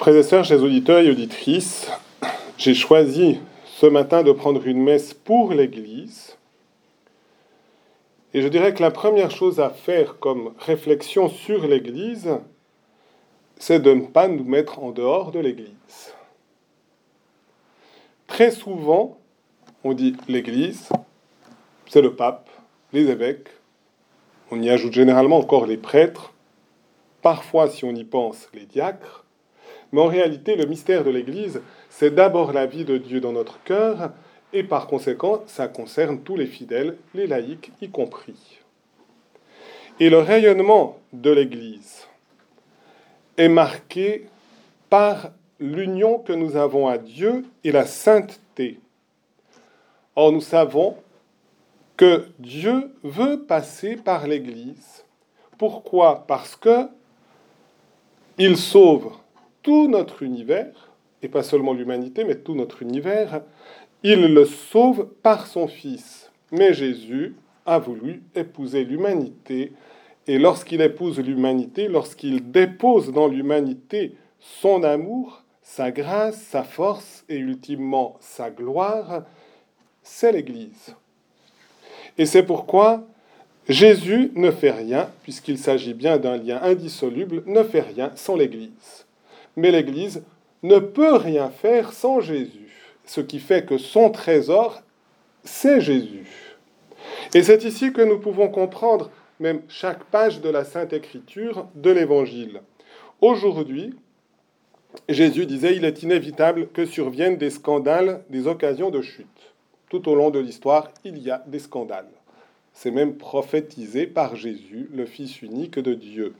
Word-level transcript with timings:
Frères 0.00 0.16
et 0.16 0.22
sœurs, 0.22 0.46
chers 0.46 0.62
auditeurs 0.62 1.00
et 1.00 1.10
auditrices, 1.10 1.90
j'ai 2.56 2.72
choisi 2.72 3.38
ce 3.66 3.84
matin 3.84 4.22
de 4.22 4.32
prendre 4.32 4.66
une 4.66 4.82
messe 4.82 5.12
pour 5.12 5.52
l'Église. 5.52 6.38
Et 8.32 8.40
je 8.40 8.48
dirais 8.48 8.72
que 8.72 8.80
la 8.80 8.90
première 8.90 9.30
chose 9.30 9.60
à 9.60 9.68
faire 9.68 10.18
comme 10.18 10.54
réflexion 10.58 11.28
sur 11.28 11.66
l'Église, 11.66 12.30
c'est 13.58 13.80
de 13.80 13.92
ne 13.92 14.06
pas 14.06 14.26
nous 14.26 14.42
mettre 14.42 14.78
en 14.78 14.90
dehors 14.90 15.32
de 15.32 15.38
l'Église. 15.38 16.14
Très 18.26 18.52
souvent, 18.52 19.18
on 19.84 19.92
dit 19.92 20.16
l'Église, 20.28 20.88
c'est 21.90 22.00
le 22.00 22.14
pape, 22.14 22.48
les 22.94 23.10
évêques, 23.10 23.50
on 24.50 24.62
y 24.62 24.70
ajoute 24.70 24.94
généralement 24.94 25.36
encore 25.36 25.66
les 25.66 25.76
prêtres, 25.76 26.32
parfois, 27.20 27.68
si 27.68 27.84
on 27.84 27.94
y 27.94 28.04
pense, 28.04 28.48
les 28.54 28.64
diacres, 28.64 29.26
mais 29.92 30.00
en 30.00 30.06
réalité, 30.06 30.56
le 30.56 30.66
mystère 30.66 31.04
de 31.04 31.10
l'Église, 31.10 31.60
c'est 31.88 32.14
d'abord 32.14 32.52
la 32.52 32.66
vie 32.66 32.84
de 32.84 32.98
Dieu 32.98 33.20
dans 33.20 33.32
notre 33.32 33.62
cœur, 33.62 34.10
et 34.52 34.62
par 34.62 34.86
conséquent, 34.86 35.42
ça 35.46 35.68
concerne 35.68 36.20
tous 36.20 36.36
les 36.36 36.46
fidèles, 36.46 36.96
les 37.14 37.26
laïcs 37.26 37.72
y 37.80 37.88
compris. 37.88 38.58
Et 39.98 40.10
le 40.10 40.18
rayonnement 40.18 40.98
de 41.12 41.30
l'Église 41.30 42.06
est 43.36 43.48
marqué 43.48 44.26
par 44.88 45.30
l'union 45.60 46.18
que 46.18 46.32
nous 46.32 46.56
avons 46.56 46.88
à 46.88 46.98
Dieu 46.98 47.44
et 47.64 47.70
la 47.70 47.86
sainteté. 47.86 48.80
Or, 50.16 50.32
nous 50.32 50.40
savons 50.40 50.96
que 51.96 52.26
Dieu 52.38 52.90
veut 53.04 53.42
passer 53.42 53.96
par 53.96 54.26
l'Église. 54.26 55.04
Pourquoi? 55.58 56.24
Parce 56.26 56.56
que 56.56 56.88
il 58.38 58.56
sauve 58.56 59.12
tout 59.62 59.88
notre 59.88 60.22
univers, 60.22 60.90
et 61.22 61.28
pas 61.28 61.42
seulement 61.42 61.72
l'humanité, 61.72 62.24
mais 62.24 62.36
tout 62.36 62.54
notre 62.54 62.82
univers, 62.82 63.42
il 64.02 64.32
le 64.32 64.44
sauve 64.44 65.08
par 65.22 65.46
son 65.46 65.68
Fils. 65.68 66.30
Mais 66.50 66.72
Jésus 66.72 67.34
a 67.66 67.78
voulu 67.78 68.22
épouser 68.34 68.84
l'humanité, 68.84 69.72
et 70.26 70.38
lorsqu'il 70.38 70.80
épouse 70.80 71.18
l'humanité, 71.18 71.88
lorsqu'il 71.88 72.50
dépose 72.50 73.12
dans 73.12 73.28
l'humanité 73.28 74.14
son 74.38 74.82
amour, 74.82 75.44
sa 75.62 75.90
grâce, 75.90 76.40
sa 76.40 76.62
force 76.62 77.24
et 77.28 77.36
ultimement 77.36 78.16
sa 78.20 78.50
gloire, 78.50 79.24
c'est 80.02 80.32
l'Église. 80.32 80.94
Et 82.18 82.26
c'est 82.26 82.42
pourquoi 82.42 83.06
Jésus 83.68 84.32
ne 84.34 84.50
fait 84.50 84.72
rien, 84.72 85.08
puisqu'il 85.22 85.58
s'agit 85.58 85.94
bien 85.94 86.18
d'un 86.18 86.36
lien 86.36 86.60
indissoluble, 86.62 87.42
ne 87.46 87.62
fait 87.62 87.82
rien 87.82 88.10
sans 88.16 88.34
l'Église. 88.34 89.06
Mais 89.56 89.70
l'Église 89.70 90.22
ne 90.62 90.78
peut 90.78 91.14
rien 91.14 91.50
faire 91.50 91.92
sans 91.92 92.20
Jésus, 92.20 92.94
ce 93.04 93.20
qui 93.20 93.38
fait 93.38 93.64
que 93.64 93.78
son 93.78 94.10
trésor, 94.10 94.82
c'est 95.42 95.80
Jésus. 95.80 96.56
Et 97.34 97.42
c'est 97.42 97.64
ici 97.64 97.92
que 97.92 98.02
nous 98.02 98.18
pouvons 98.18 98.48
comprendre 98.48 99.10
même 99.38 99.62
chaque 99.68 100.04
page 100.04 100.40
de 100.40 100.50
la 100.50 100.64
Sainte 100.64 100.92
Écriture 100.92 101.66
de 101.74 101.90
l'Évangile. 101.90 102.60
Aujourd'hui, 103.20 103.94
Jésus 105.08 105.46
disait, 105.46 105.76
il 105.76 105.84
est 105.84 106.02
inévitable 106.02 106.68
que 106.68 106.84
surviennent 106.84 107.36
des 107.36 107.50
scandales, 107.50 108.22
des 108.28 108.46
occasions 108.46 108.90
de 108.90 109.00
chute. 109.00 109.54
Tout 109.88 110.08
au 110.08 110.14
long 110.14 110.30
de 110.30 110.38
l'histoire, 110.38 110.90
il 111.04 111.18
y 111.18 111.30
a 111.30 111.42
des 111.46 111.58
scandales. 111.58 112.10
C'est 112.72 112.90
même 112.90 113.16
prophétisé 113.16 114.06
par 114.06 114.36
Jésus, 114.36 114.88
le 114.94 115.04
Fils 115.04 115.42
unique 115.42 115.78
de 115.78 115.94
Dieu. 115.94 116.34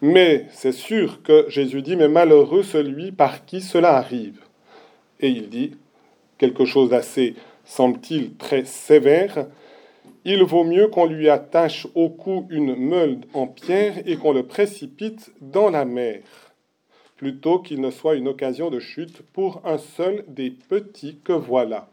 Mais 0.00 0.46
c'est 0.50 0.72
sûr 0.72 1.22
que 1.22 1.46
Jésus 1.48 1.82
dit, 1.82 1.96
mais 1.96 2.08
malheureux 2.08 2.62
celui 2.62 3.12
par 3.12 3.44
qui 3.44 3.60
cela 3.60 3.96
arrive. 3.96 4.40
Et 5.20 5.28
il 5.28 5.48
dit 5.48 5.76
quelque 6.38 6.64
chose 6.64 6.90
d'assez, 6.90 7.34
semble-t-il, 7.64 8.34
très 8.36 8.64
sévère. 8.64 9.46
Il 10.24 10.42
vaut 10.42 10.64
mieux 10.64 10.88
qu'on 10.88 11.06
lui 11.06 11.28
attache 11.28 11.86
au 11.94 12.08
cou 12.08 12.46
une 12.50 12.74
meule 12.74 13.20
en 13.32 13.46
pierre 13.46 14.02
et 14.06 14.16
qu'on 14.16 14.32
le 14.32 14.44
précipite 14.44 15.32
dans 15.40 15.70
la 15.70 15.84
mer, 15.84 16.22
plutôt 17.16 17.58
qu'il 17.58 17.80
ne 17.80 17.90
soit 17.90 18.16
une 18.16 18.28
occasion 18.28 18.70
de 18.70 18.80
chute 18.80 19.22
pour 19.32 19.62
un 19.64 19.78
seul 19.78 20.24
des 20.28 20.50
petits 20.50 21.20
que 21.22 21.32
voilà. 21.32 21.88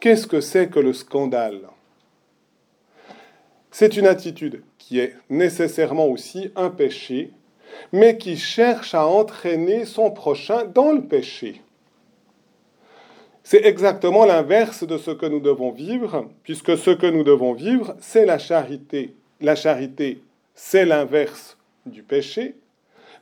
Qu'est-ce 0.00 0.26
que 0.26 0.40
c'est 0.40 0.68
que 0.68 0.80
le 0.80 0.92
scandale? 0.92 1.62
C'est 3.80 3.96
une 3.96 4.06
attitude 4.06 4.62
qui 4.76 4.98
est 4.98 5.14
nécessairement 5.30 6.04
aussi 6.04 6.50
un 6.54 6.68
péché, 6.68 7.30
mais 7.92 8.18
qui 8.18 8.36
cherche 8.36 8.94
à 8.94 9.06
entraîner 9.06 9.86
son 9.86 10.10
prochain 10.10 10.66
dans 10.66 10.92
le 10.92 11.00
péché. 11.00 11.62
C'est 13.42 13.64
exactement 13.64 14.26
l'inverse 14.26 14.86
de 14.86 14.98
ce 14.98 15.10
que 15.10 15.24
nous 15.24 15.40
devons 15.40 15.70
vivre, 15.70 16.28
puisque 16.42 16.76
ce 16.76 16.90
que 16.90 17.06
nous 17.06 17.24
devons 17.24 17.54
vivre, 17.54 17.96
c'est 18.00 18.26
la 18.26 18.36
charité. 18.36 19.14
La 19.40 19.56
charité, 19.56 20.22
c'est 20.54 20.84
l'inverse 20.84 21.56
du 21.86 22.02
péché, 22.02 22.56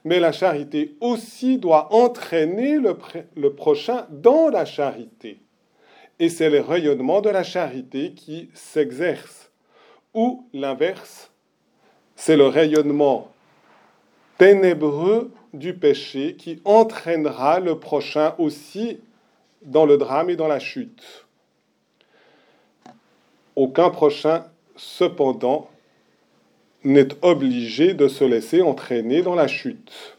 mais 0.03 0.19
la 0.19 0.33
charité 0.33 0.97
aussi 1.01 1.59
doit 1.59 1.95
entraîner 1.95 2.81
le, 2.81 3.51
prochain 3.51 4.09
dans 4.11 4.49
la 4.49 4.65
charité. 4.65 5.39
Et 6.19 6.29
c'est 6.29 6.51
le 6.51 6.61
rayonnement 6.63 7.21
de 7.21 7.31
la 7.31 7.45
charité 7.45 8.11
qui 8.11 8.51
s'exerce 8.55 9.48
ou 10.15 10.47
l'inverse, 10.53 11.31
c'est 12.17 12.37
le 12.37 12.47
rayonnement 12.47 13.31
ténébreux 14.39 15.31
du 15.53 15.75
péché 15.75 16.37
qui 16.37 16.61
entraînera 16.65 17.61
le 17.61 17.79
prochain 17.79 18.35
aussi 18.39 19.01
dans 19.63 19.87
le 19.87 19.97
drame 19.99 20.31
et 20.31 20.37
dans 20.37 20.49
la 20.49 20.59
chute. 20.59 21.27
Aucun 23.57 23.91
prochain, 23.91 24.45
cependant, 24.77 25.69
n'est 26.85 27.09
obligé 27.23 27.95
de 27.95 28.07
se 28.07 28.25
laisser 28.25 28.63
entraîner 28.63 29.23
dans 29.23 29.35
la 29.35 29.49
chute. 29.49 30.17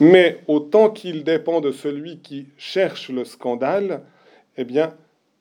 Mais 0.00 0.40
autant 0.46 0.90
qu'il 0.90 1.24
dépend 1.24 1.60
de 1.60 1.70
celui 1.70 2.18
qui 2.18 2.46
cherche 2.56 3.10
le 3.10 3.24
scandale, 3.24 4.02
eh 4.56 4.64
bien, 4.64 4.94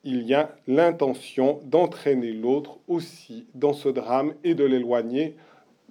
il 0.03 0.23
y 0.23 0.33
a 0.33 0.55
l'intention 0.67 1.59
d'entraîner 1.65 2.31
l'autre 2.31 2.77
aussi 2.87 3.45
dans 3.55 3.73
ce 3.73 3.89
drame 3.89 4.33
et 4.43 4.55
de 4.55 4.63
l'éloigner 4.63 5.35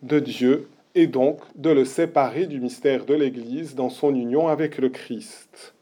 de 0.02 0.20
Dieu 0.20 0.68
et 0.94 1.06
donc 1.06 1.40
de 1.54 1.70
le 1.70 1.84
séparer 1.84 2.46
du 2.46 2.60
mystère 2.60 3.04
de 3.04 3.14
l'Église 3.14 3.74
dans 3.74 3.90
son 3.90 4.14
union 4.14 4.48
avec 4.48 4.78
le 4.78 4.88
Christ. 4.88 5.74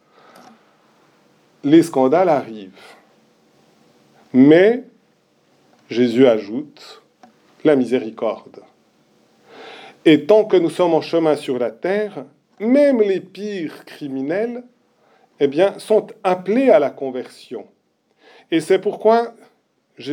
Les 1.63 1.83
scandales 1.83 2.29
arrivent. 2.29 2.73
Mais, 4.33 4.83
Jésus 5.89 6.27
ajoute, 6.27 7.03
la 7.63 7.77
miséricorde. 7.77 8.61
Et 10.05 10.27
tant 10.27 10.45
que 10.45 10.57
nous 10.57 10.71
sommes 10.71 10.95
en 10.95 11.01
chemin 11.01 11.37
sur 11.37 11.59
la 11.59 11.71
terre, 11.71 12.27
même 12.59 13.01
les 13.01 13.21
pires 13.21 13.85
criminels 13.85 14.65
eh 15.41 15.51
sont 15.79 16.09
appelés 16.23 16.71
à 16.71 16.79
la 16.79 16.91
conversion. 16.91 17.67
Et 18.55 18.61
c'est 18.61 18.79
pourquoi, 18.79 19.35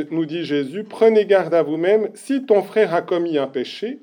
nous 0.09 0.25
dit 0.25 0.45
Jésus, 0.45 0.83
prenez 0.83 1.27
garde 1.27 1.53
à 1.53 1.61
vous-même, 1.61 2.09
si 2.15 2.43
ton 2.43 2.63
frère 2.63 2.91
a 2.95 3.03
commis 3.03 3.37
un 3.37 3.45
péché, 3.45 3.99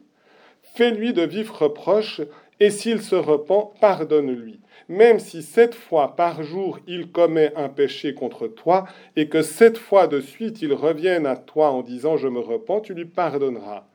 fais-lui 0.76 1.12
de 1.12 1.22
vifs 1.22 1.50
reproches, 1.50 2.20
et 2.60 2.70
s'il 2.70 3.02
se 3.02 3.16
repent, 3.16 3.74
pardonne-lui. 3.80 4.60
Même 4.88 5.18
si 5.18 5.42
sept 5.42 5.74
fois 5.74 6.14
par 6.14 6.44
jour 6.44 6.78
il 6.86 7.10
commet 7.10 7.52
un 7.56 7.68
péché 7.68 8.14
contre 8.14 8.46
toi, 8.46 8.86
et 9.16 9.28
que 9.28 9.42
sept 9.42 9.76
fois 9.76 10.06
de 10.06 10.20
suite 10.20 10.62
il 10.62 10.72
revienne 10.72 11.26
à 11.26 11.34
toi 11.34 11.70
en 11.70 11.82
disant 11.82 12.16
je 12.16 12.28
me 12.28 12.38
repens, 12.38 12.80
tu 12.80 12.94
lui 12.94 13.06
pardonneras. 13.06 13.86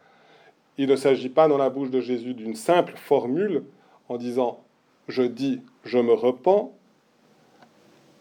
Il 0.78 0.90
ne 0.90 0.98
s'agit 0.98 1.30
pas 1.30 1.48
dans 1.48 1.58
la 1.58 1.70
bouche 1.70 1.90
de 1.90 2.02
Jésus 2.02 2.34
d'une 2.34 2.56
simple 2.56 2.96
formule 2.98 3.64
en 4.10 4.18
disant 4.18 4.62
je 5.08 5.24
dis 5.24 5.62
je 5.86 6.00
me 6.00 6.12
repens, 6.12 6.74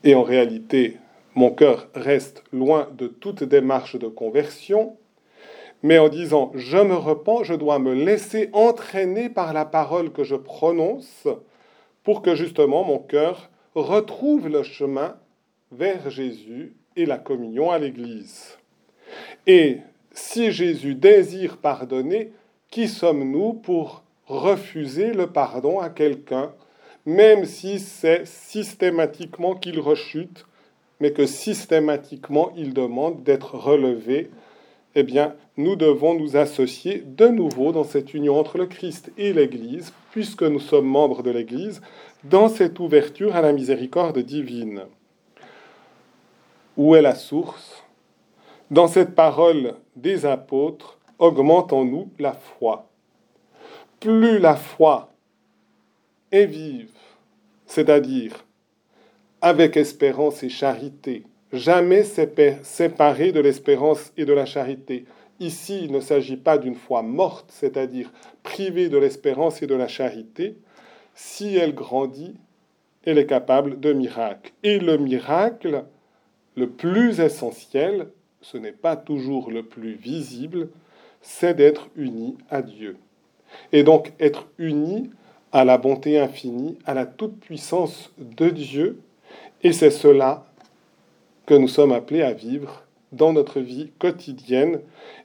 et 0.05 0.15
en 0.15 0.23
réalité 0.23 0.99
mon 1.35 1.51
cœur 1.51 1.89
reste 1.95 2.45
loin 2.53 2.89
de 2.93 3.07
toute 3.07 3.45
démarche 3.45 3.97
de 3.97 4.09
conversion, 4.09 4.97
mais 5.83 5.99
en 5.99 6.09
disant 6.09 6.53
je 6.55 6.79
me 6.79 6.95
repens, 6.95 7.43
je 7.43 7.55
dois 7.55 7.79
me 7.79 7.95
laisser 7.95 8.51
entraîner 8.53 9.29
par 9.29 9.53
la 9.53 9.65
parole 9.65 10.13
que 10.13 10.25
je 10.25 10.37
prononce 10.37 11.27
pour 12.05 12.23
que 12.23 12.35
justement 12.35 12.85
mon 12.85 12.99
cœur 12.99 13.51
retrouve 13.75 14.49
le 14.49 14.63
chemin 14.63 15.17
vers 15.71 16.11
Jésus 16.11 16.77
et 16.97 17.07
la 17.07 17.19
communion 17.19 17.71
à 17.71 17.79
l'Église. 17.79 18.59
Et 19.47 19.79
si 20.13 20.53
Jésus 20.53 20.95
désire 20.95 21.57
pardonner, 21.57 22.33
qui 22.71 22.89
sommes-nous 22.89 23.55
pour 23.55 24.03
refuser 24.27 25.13
le 25.13 25.27
pardon 25.27 25.81
à 25.81 25.89
quelqu'un, 25.89 26.53
même 27.07 27.45
si 27.45 27.81
c'est 27.81 28.27
systématiquement 28.27 29.55
qu'il 29.55 29.81
rechute 29.81 30.47
mais 31.03 31.13
que 31.13 31.27
systématiquement 31.27 32.53
il 32.57 32.75
demande 32.75 33.25
d'être 33.25 33.57
relevé, 33.57 34.31
eh 34.95 35.03
bien, 35.03 35.35
nous 35.57 35.75
devons 35.75 36.15
nous 36.15 36.37
associer 36.37 37.03
de 37.05 37.27
nouveau 37.27 37.73
dans 37.73 37.83
cette 37.83 38.15
union 38.15 38.39
entre 38.39 38.57
le 38.57 38.67
Christ 38.67 39.11
et 39.19 39.33
l'Église, 39.33 39.93
puisque 40.13 40.45
nous 40.45 40.61
sommes 40.61 40.87
membres 40.87 41.25
de 41.25 41.33
l'Église, 41.33 41.83
dans 42.23 42.49
cette 42.49 42.79
ouverture 42.79 43.35
à 43.35 43.43
la 43.43 43.53
miséricorde 43.53 44.21
divine. 44.21 44.83
Où 46.77 46.95
est 46.95 47.03
la 47.03 47.17
source? 47.17 47.83
Dans 48.71 48.87
cette 48.87 49.17
parole 49.17 49.75
des 49.97 50.25
apôtres, 50.25 51.01
augmente 51.19 51.73
en 51.73 51.85
nous 51.85 52.11
la 52.21 52.35
foi. 52.35 52.89
Plus 53.99 54.39
la 54.39 54.55
foi 54.55 55.11
est 56.31 56.47
vive, 56.47 56.95
c'est-à-dire 57.67 58.45
avec 59.43 59.77
espérance 59.77 60.45
et 60.45 60.49
charité, 60.49 61.25
jamais 61.53 62.05
séparée 62.05 63.33
de 63.33 63.41
l'espérance 63.41 64.13
et 64.17 64.25
de 64.25 64.33
la 64.33 64.47
charité. 64.47 65.05
Ici, 65.41 65.81
il 65.83 65.91
ne 65.91 65.99
s'agit 65.99 66.37
pas 66.37 66.59
d'une 66.59 66.77
foi 66.77 67.03
morte, 67.03 67.51
c'est-à-dire 67.51 68.13
privée 68.45 68.89
de 68.89 68.97
l'espérance 68.97 69.61
et 69.61 69.67
de 69.67 69.75
la 69.75 69.89
charité. 69.89 70.57
Si 71.15 71.57
elle 71.57 71.75
grandit, 71.75 72.37
elle 73.05 73.19
est 73.19 73.27
capable 73.27 73.81
de 73.81 73.93
miracles. 73.93 74.53
Et 74.63 74.79
le 74.79 74.97
miracle, 74.97 75.85
le 76.57 76.71
plus 76.71 77.19
essentiel, 77.19 78.07
ce 78.43 78.57
n'est 78.59 78.71
pas 78.71 78.97
toujours 78.97 79.51
le 79.51 79.65
plus 79.65 79.95
visible, 79.95 80.69
c'est 81.21 81.55
d'être 81.55 81.89
uni 81.97 82.39
à 82.49 82.63
Dieu. 82.63 82.97
Et 83.73 83.83
donc 83.83 84.13
être 84.21 84.47
uni 84.59 85.11
à 85.51 85.65
la 85.65 85.79
bonté 85.79 86.21
infinie, 86.21 86.79
à 86.87 86.95
la 86.95 87.07
toute-puissance 87.07 88.13
de 88.19 88.49
Dieu, 88.49 89.01
et 89.63 89.73
c'est 89.73 89.91
cela 89.91 90.45
que 91.47 91.55
nous 91.55 91.69
sommes 91.69 91.93
appelés 91.93 92.23
à 92.23 92.33
vivre 92.33 92.83
dans 93.13 93.33
notre 93.33 93.61
vie 93.61 93.91
quotidienne 93.99 94.81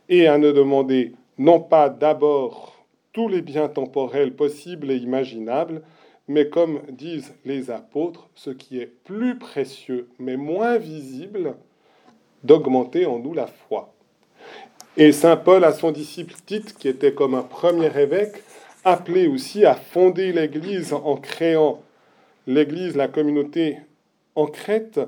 et 0.09 0.27
à 0.27 0.37
ne 0.37 0.51
demander 0.51 1.13
non 1.37 1.59
pas 1.59 1.89
d'abord 1.89 2.75
tous 3.13 3.27
les 3.27 3.41
biens 3.41 3.69
temporels 3.69 4.35
possibles 4.35 4.91
et 4.91 4.97
imaginables, 4.97 5.81
mais 6.27 6.49
comme 6.49 6.81
disent 6.89 7.33
les 7.45 7.71
apôtres, 7.71 8.29
ce 8.35 8.49
qui 8.49 8.79
est 8.79 8.91
plus 9.05 9.37
précieux 9.37 10.09
mais 10.19 10.37
moins 10.37 10.77
visible, 10.77 11.55
d'augmenter 12.43 13.05
en 13.05 13.19
nous 13.19 13.33
la 13.33 13.47
foi. 13.47 13.93
Et 14.97 15.11
Saint 15.11 15.37
Paul 15.37 15.63
à 15.63 15.73
son 15.73 15.91
disciple 15.91 16.35
Tite, 16.45 16.77
qui 16.77 16.87
était 16.87 17.13
comme 17.13 17.35
un 17.35 17.43
premier 17.43 17.95
évêque, 17.97 18.43
appelé 18.83 19.27
aussi 19.27 19.65
à 19.65 19.75
fonder 19.75 20.31
l'Église 20.31 20.93
en 20.93 21.15
créant 21.17 21.81
l'Église, 22.45 22.95
la 22.95 23.07
communauté 23.07 23.77
en 24.37 24.45
Crète, 24.45 25.01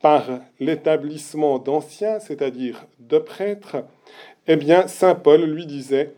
par 0.00 0.40
l'établissement 0.60 1.58
d'anciens, 1.58 2.20
c'est-à-dire 2.20 2.86
de 3.00 3.18
prêtres, 3.18 3.84
eh 4.46 4.56
bien, 4.56 4.86
Saint 4.86 5.16
Paul 5.16 5.42
lui 5.42 5.66
disait, 5.66 6.14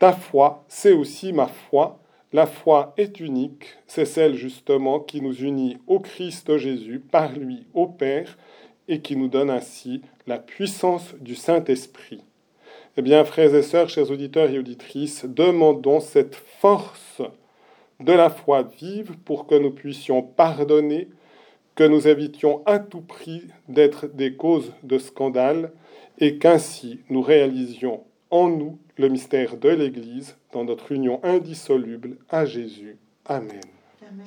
Ta 0.00 0.12
foi, 0.12 0.64
c'est 0.66 0.92
aussi 0.92 1.32
ma 1.32 1.46
foi. 1.46 2.00
La 2.32 2.46
foi 2.46 2.92
est 2.96 3.20
unique, 3.20 3.66
c'est 3.86 4.04
celle 4.04 4.34
justement 4.34 4.98
qui 4.98 5.20
nous 5.20 5.44
unit 5.44 5.78
au 5.86 6.00
Christ 6.00 6.56
Jésus, 6.56 6.98
par 6.98 7.32
lui 7.32 7.66
au 7.72 7.86
Père, 7.86 8.36
et 8.88 9.00
qui 9.00 9.16
nous 9.16 9.28
donne 9.28 9.50
ainsi 9.50 10.02
la 10.26 10.38
puissance 10.38 11.14
du 11.20 11.36
Saint-Esprit. 11.36 12.24
Eh 12.96 13.02
bien, 13.02 13.24
frères 13.24 13.54
et 13.54 13.62
sœurs, 13.62 13.88
chers 13.88 14.10
auditeurs 14.10 14.50
et 14.50 14.58
auditrices, 14.58 15.24
demandons 15.24 16.00
cette 16.00 16.34
force 16.34 17.22
de 18.00 18.12
la 18.12 18.28
foi 18.28 18.64
vive 18.64 19.16
pour 19.24 19.46
que 19.46 19.54
nous 19.54 19.70
puissions 19.70 20.22
pardonner, 20.22 21.08
que 21.74 21.84
nous 21.84 22.06
évitions 22.08 22.62
à 22.66 22.78
tout 22.78 23.00
prix 23.00 23.44
d'être 23.68 24.06
des 24.06 24.34
causes 24.34 24.72
de 24.82 24.98
scandale 24.98 25.72
et 26.18 26.38
qu'ainsi 26.38 27.00
nous 27.08 27.22
réalisions 27.22 28.04
en 28.30 28.48
nous 28.48 28.78
le 28.98 29.08
mystère 29.08 29.56
de 29.56 29.68
l'Église 29.68 30.36
dans 30.52 30.64
notre 30.64 30.92
union 30.92 31.20
indissoluble 31.22 32.16
à 32.28 32.44
Jésus. 32.44 32.96
Amen. 33.26 33.60
Amen. 34.02 34.26